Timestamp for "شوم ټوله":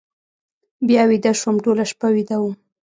1.39-1.83